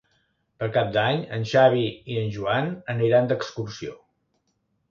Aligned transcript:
Per 0.61 0.69
Cap 0.77 0.87
d'Any 0.95 1.21
en 1.37 1.45
Xavi 1.51 1.83
i 2.15 2.19
en 2.23 2.33
Joan 2.37 2.73
aniran 2.97 3.31
d'excursió. 3.33 3.97